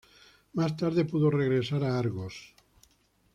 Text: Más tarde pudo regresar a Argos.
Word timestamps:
Más 0.53 0.75
tarde 0.75 1.05
pudo 1.05 1.29
regresar 1.29 1.83
a 1.83 1.99
Argos. 1.99 2.55